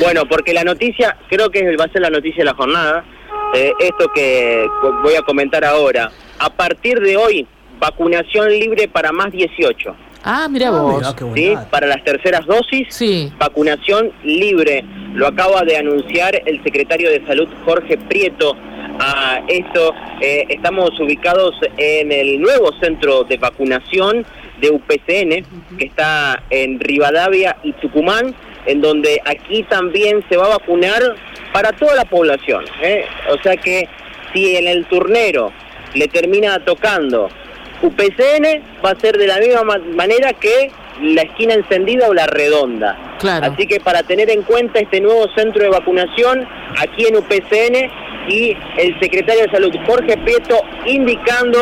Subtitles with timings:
[0.00, 3.04] Bueno, porque la noticia, creo que va a ser la noticia de la jornada,
[3.54, 4.66] eh, esto que
[5.02, 6.10] voy a comentar ahora.
[6.38, 7.46] A partir de hoy,
[7.78, 9.96] vacunación libre para más 18.
[10.24, 11.14] Ah, mira ah, vos.
[11.34, 11.54] ¿sí?
[11.70, 13.32] Para las terceras dosis, sí.
[13.38, 14.84] vacunación libre.
[15.14, 18.56] Lo acaba de anunciar el secretario de Salud Jorge Prieto.
[18.98, 24.26] A esto eh, estamos ubicados en el nuevo centro de vacunación
[24.60, 28.34] de UPCN, que está en Rivadavia y Tucumán,
[28.66, 31.02] en donde aquí también se va a vacunar
[31.52, 32.64] para toda la población.
[32.82, 33.06] ¿eh?
[33.30, 33.88] O sea que
[34.32, 35.52] si en el turnero
[35.94, 37.28] le termina tocando
[37.82, 39.62] UPCN va a ser de la misma
[39.94, 40.70] manera que
[41.02, 42.96] la esquina encendida o la redonda.
[43.42, 46.46] Así que para tener en cuenta este nuevo centro de vacunación
[46.78, 47.90] aquí en UPCN
[48.28, 51.58] y el secretario de Salud Jorge Prieto indicando,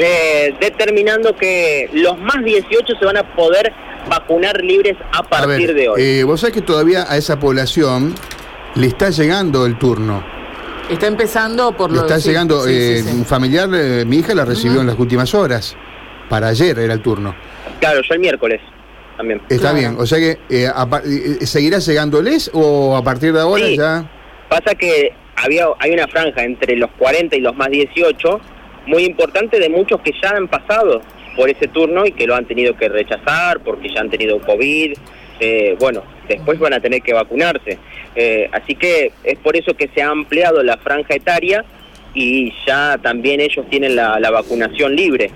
[0.00, 3.72] eh, determinando que los más 18 se van a poder
[4.08, 6.02] vacunar libres a partir de hoy.
[6.02, 8.14] Eh, vos sabés que todavía a esa población
[8.74, 10.34] le está llegando el turno.
[10.90, 14.86] Está empezando por lo Está llegando, eh, un familiar, eh, mi hija la recibió en
[14.86, 15.76] las últimas horas.
[16.28, 17.34] Para ayer era el turno.
[17.80, 18.60] Claro, yo el miércoles
[19.16, 19.40] también.
[19.48, 20.68] Está bien, o sea que eh,
[21.46, 24.10] seguirá llegándoles o a partir de ahora ya.
[24.48, 28.40] Pasa que había hay una franja entre los 40 y los más 18
[28.86, 31.02] muy importante de muchos que ya han pasado
[31.36, 34.94] por ese turno y que lo han tenido que rechazar porque ya han tenido COVID.
[35.78, 37.78] bueno, después van a tener que vacunarse.
[38.14, 41.64] Eh, así que es por eso que se ha ampliado la franja etaria
[42.14, 45.30] y ya también ellos tienen la, vacunación libre.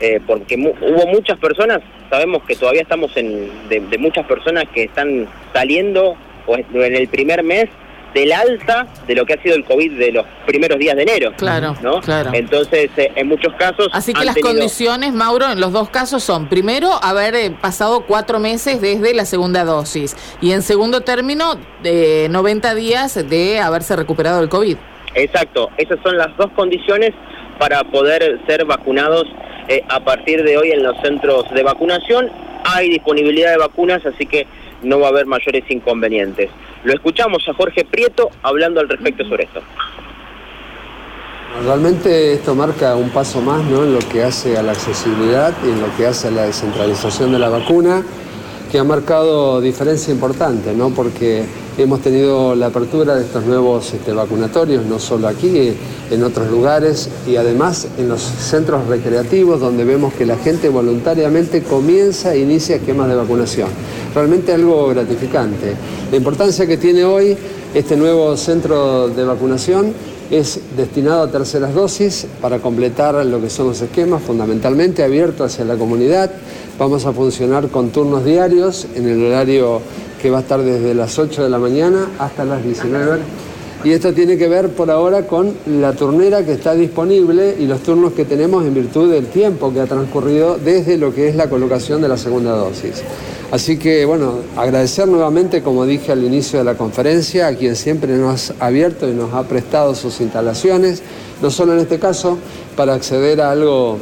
[0.00, 5.26] Eh, porque hubo muchas personas, sabemos que todavía estamos en, de, muchas personas que están
[5.52, 7.68] saliendo o en el primer mes
[8.14, 11.32] del alta de lo que ha sido el COVID de los primeros días de enero.
[11.36, 12.00] Claro, ¿no?
[12.00, 12.30] claro.
[12.32, 13.88] Entonces, eh, en muchos casos...
[13.92, 18.38] Así que las condiciones, Mauro, en los dos casos son, primero, haber eh, pasado cuatro
[18.38, 24.42] meses desde la segunda dosis y en segundo término, de 90 días de haberse recuperado
[24.42, 24.76] el COVID.
[25.14, 27.12] Exacto, esas son las dos condiciones
[27.58, 29.24] para poder ser vacunados
[29.68, 32.30] eh, a partir de hoy en los centros de vacunación.
[32.64, 34.46] Hay disponibilidad de vacunas, así que
[34.82, 36.50] no va a haber mayores inconvenientes.
[36.84, 39.60] Lo escuchamos a Jorge Prieto hablando al respecto sobre esto.
[41.64, 43.82] Realmente esto marca un paso más ¿no?
[43.84, 47.32] en lo que hace a la accesibilidad y en lo que hace a la descentralización
[47.32, 48.02] de la vacuna,
[48.70, 50.90] que ha marcado diferencia importante, ¿no?
[50.90, 51.44] porque
[51.76, 55.74] hemos tenido la apertura de estos nuevos este, vacunatorios, no solo aquí,
[56.10, 61.62] en otros lugares y además en los centros recreativos donde vemos que la gente voluntariamente
[61.62, 63.68] comienza e inicia esquemas de vacunación
[64.14, 65.74] realmente algo gratificante.
[66.10, 67.36] La importancia que tiene hoy
[67.74, 69.92] este nuevo centro de vacunación
[70.30, 75.64] es destinado a terceras dosis para completar lo que son los esquemas, fundamentalmente abierto hacia
[75.64, 76.30] la comunidad.
[76.78, 79.80] Vamos a funcionar con turnos diarios en el horario
[80.22, 83.20] que va a estar desde las 8 de la mañana hasta las 19
[83.82, 87.82] y esto tiene que ver por ahora con la turnera que está disponible y los
[87.82, 91.48] turnos que tenemos en virtud del tiempo que ha transcurrido desde lo que es la
[91.48, 93.02] colocación de la segunda dosis.
[93.50, 98.16] Así que, bueno, agradecer nuevamente, como dije al inicio de la conferencia, a quien siempre
[98.16, 101.02] nos ha abierto y nos ha prestado sus instalaciones,
[101.42, 102.38] no solo en este caso,
[102.76, 103.98] para acceder a algo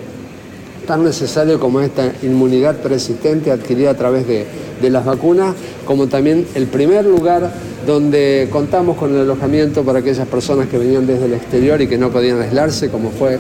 [0.87, 4.47] tan necesario como esta inmunidad persistente adquirida a través de,
[4.81, 7.51] de las vacunas, como también el primer lugar
[7.87, 11.99] donde contamos con el alojamiento para aquellas personas que venían desde el exterior y que
[11.99, 13.39] no podían aislarse, como fue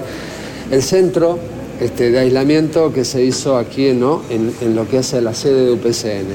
[0.71, 1.38] el centro
[1.81, 4.22] este, de aislamiento que se hizo aquí ¿no?
[4.31, 6.26] en, lo que hace la sede de UPCN.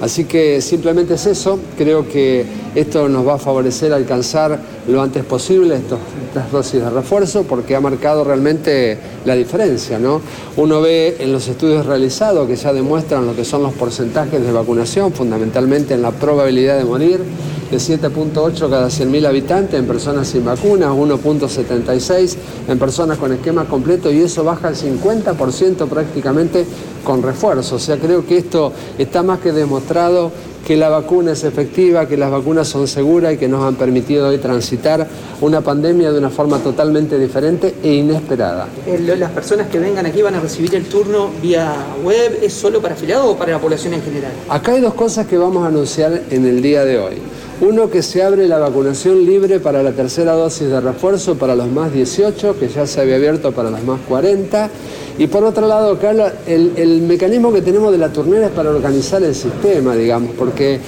[0.00, 2.44] Así que simplemente es eso, creo que
[2.74, 7.80] esto nos va a favorecer alcanzar lo antes posible estas dosis de refuerzo porque ha
[7.80, 9.98] marcado realmente la diferencia.
[9.98, 10.22] ¿no?
[10.56, 14.52] Uno ve en los estudios realizados que ya demuestran lo que son los porcentajes de
[14.52, 17.20] vacunación, fundamentalmente en la probabilidad de morir,
[17.70, 22.36] de 7.8 cada 100.000 habitantes en personas sin vacunas, 1.76
[22.68, 26.64] en personas con esquema completo y eso baja al 50% prácticamente
[27.04, 27.76] con refuerzo.
[27.76, 30.32] O sea, creo que esto está más que demostrado
[30.66, 34.28] que la vacuna es efectiva, que las vacunas son seguras y que nos han permitido
[34.28, 35.06] hoy transitar
[35.40, 38.68] una pandemia de una forma totalmente diferente e inesperada.
[38.86, 41.74] Eh, ¿Las personas que vengan aquí van a recibir el turno vía
[42.04, 42.38] web?
[42.42, 44.32] ¿Es solo para afiliados o para la población en general?
[44.48, 47.14] Acá hay dos cosas que vamos a anunciar en el día de hoy.
[47.60, 51.68] Uno, que se abre la vacunación libre para la tercera dosis de refuerzo para los
[51.68, 54.70] más 18, que ya se había abierto para los más 40.
[55.18, 59.22] Y por otro lado, Carlos, el, mecanismo que tenemos de la turnera es para organizar
[59.22, 60.80] el sistema, digamos, porque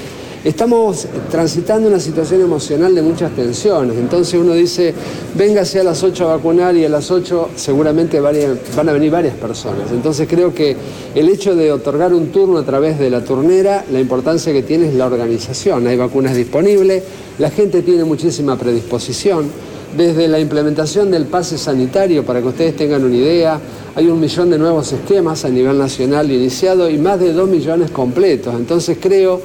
[0.44, 3.96] estamos transitando una situación emocional de muchas tensiones.
[3.96, 4.92] Entonces uno dice,
[5.34, 9.34] véngase a las 8 a vacunar y a las 8 seguramente van a venir varias
[9.36, 9.90] personas.
[9.92, 10.76] Entonces creo que
[11.14, 14.88] el hecho de otorgar un turno a través de la turnera, la importancia que tiene
[14.88, 15.86] es la organización.
[15.86, 17.02] Hay vacunas disponibles,
[17.38, 19.72] la gente tiene muchísima predisposición.
[19.96, 23.60] Desde la implementación del pase sanitario, para que ustedes tengan una idea,
[23.94, 27.90] hay un millón de nuevos esquemas a nivel nacional iniciado y más de dos millones
[27.90, 28.54] completos.
[28.54, 29.42] Entonces creo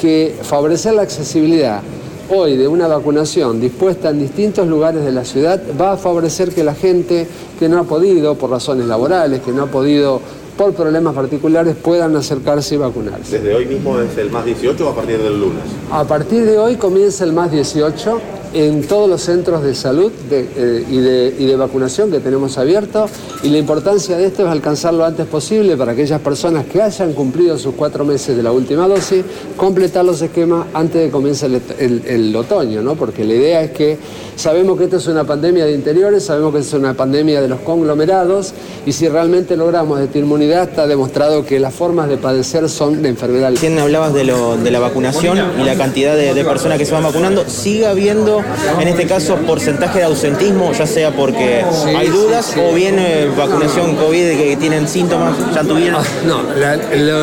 [0.00, 1.82] que favorecer la accesibilidad
[2.30, 6.62] hoy de una vacunación dispuesta en distintos lugares de la ciudad va a favorecer que
[6.62, 7.26] la gente
[7.58, 10.20] que no ha podido por razones laborales, que no ha podido
[10.56, 13.38] por problemas particulares puedan acercarse y vacunarse.
[13.38, 15.62] ¿Desde hoy mismo es el más 18 o a partir del lunes?
[15.90, 18.20] A partir de hoy comienza el más 18
[18.54, 23.10] en todos los centros de salud eh, y, de, vacunación que tenemos abiertos
[23.42, 27.12] y la importancia de esto es alcanzar lo antes posible para aquellas personas que hayan
[27.14, 29.24] cumplido sus cuatro meses de la última dosis,
[29.56, 32.94] completar los esquemas antes de que comience el, otoño, ¿no?
[32.94, 33.98] porque la idea es que
[34.36, 37.60] sabemos que esto es una pandemia de interiores, sabemos que es una pandemia de los
[37.60, 38.52] conglomerados
[38.86, 43.08] y si realmente logramos esta inmunidad está demostrado que las formas de padecer son de
[43.08, 43.50] enfermedad.
[43.50, 47.44] Recién hablabas de, la vacunación y la cantidad de, de personas que se van vacunando,
[47.48, 48.37] sigue habiendo
[48.80, 51.64] en este caso, porcentaje de ausentismo, ya sea porque
[51.96, 56.02] hay dudas o bien eh, vacunación COVID que tienen síntomas, ya tuvieron?
[56.02, 56.42] Ah, no,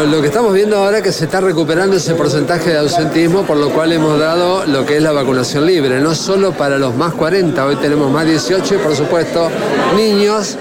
[0.06, 3.58] lo, que estamos viendo ahora es que se está recuperando ese porcentaje de ausentismo, por
[3.58, 7.14] lo cual hemos dado lo que es la vacunación libre, no solo para los más
[7.14, 9.50] 40, hoy tenemos más 18 y por supuesto
[9.96, 10.58] niños,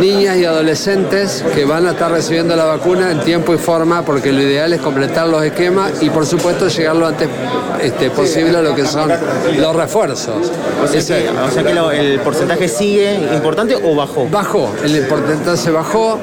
[0.00, 4.32] niñas y adolescentes que van a estar recibiendo la vacuna en tiempo y forma, porque
[4.32, 7.28] lo ideal es completar los esquemas y por supuesto llegar lo antes
[7.80, 9.10] este, posible a lo que son
[9.58, 9.91] los refuerzos.
[10.82, 14.26] O sea, que, el porcentaje sigue importante o bajó?
[14.30, 16.18] Bajó, el porcentaje bajó.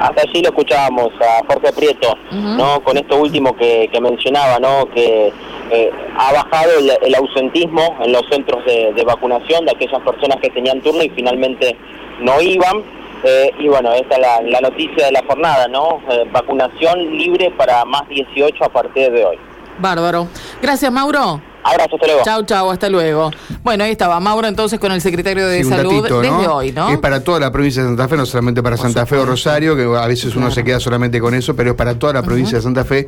[0.00, 2.82] Hasta allí lo escuchábamos a Jorge Prieto, ¿no?
[2.82, 4.88] Con esto último que, mencionaba, ¿no?
[4.94, 5.32] Que
[5.70, 6.72] eh, ha bajado
[7.02, 11.76] el, ausentismo en los centros de, vacunación de aquellas personas que tenían turno y finalmente
[12.20, 12.82] no iban.
[13.24, 16.00] Eh, y bueno, esta es la, noticia de la jornada, ¿no?
[16.10, 19.38] Eh, vacunación libre para más 18 a partir de hoy.
[19.78, 20.28] Bárbaro.
[20.62, 21.40] Gracias, Mauro.
[21.66, 22.22] Abrazo, hasta luego.
[22.24, 23.30] Chau, chau, hasta luego.
[23.62, 26.90] Bueno, ahí estaba Mauro entonces con el secretario de Salud desde hoy, ¿no?
[26.90, 29.76] Es para toda la provincia de Santa Fe, no solamente para Santa Fe o Rosario,
[29.76, 32.58] que a veces uno se queda solamente con eso, pero es para toda la provincia
[32.58, 33.04] de Santa Fe.